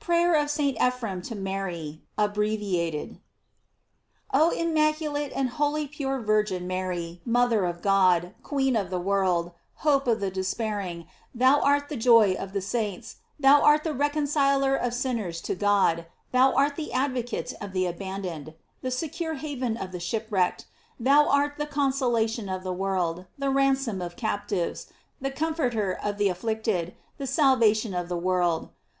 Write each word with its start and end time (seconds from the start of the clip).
PRAYER 0.00 0.34
OF 0.34 0.50
ST. 0.50 0.76
EPHREM 0.80 1.22
TO 1.22 1.36
MARY, 1.36 2.02
ABBREVIATED.* 2.18 3.20
OH 4.32 4.50
immaculate 4.50 5.30
and 5.32 5.50
wholly 5.50 5.86
pure 5.86 6.18
Virgin 6.18 6.66
Mary, 6.66 7.20
mother 7.24 7.64
of 7.64 7.80
God, 7.80 8.34
queen 8.42 8.74
of 8.74 8.90
the 8.90 8.98
world, 8.98 9.52
hope 9.86 10.08
of 10.08 10.18
the 10.18 10.32
despairing; 10.32 11.06
thou 11.32 11.60
art 11.60 11.88
the 11.88 11.94
joy 11.96 12.32
of 12.34 12.52
the 12.52 12.60
saints, 12.60 13.18
thou 13.38 13.62
art 13.62 13.84
the 13.84 13.94
reconciler 13.94 14.74
of 14.74 14.92
sinners 14.92 15.40
to 15.42 15.54
God, 15.54 16.06
thou 16.32 16.52
art 16.52 16.74
the 16.74 16.92
advocate 16.92 17.54
of 17.60 17.72
the 17.72 17.86
abandoned, 17.86 18.54
the 18.82 18.90
secure 18.90 19.34
haven 19.34 19.76
of 19.76 19.92
the 19.92 20.00
shipwrecked; 20.00 20.66
thou 20.98 21.28
art 21.28 21.58
the 21.58 21.66
consolation 21.66 22.48
of 22.48 22.64
the 22.64 22.72
world, 22.72 23.26
the 23.38 23.50
ransom 23.50 24.02
of 24.02 24.16
captives, 24.16 24.88
the 25.20 25.30
comforter 25.30 25.92
of 26.02 26.18
the 26.18 26.28
afflicted, 26.28 26.96
the 27.18 27.24
aalvation 27.28 27.94
of 27.94 28.08
the 28.08 28.18
world. 28.18 28.70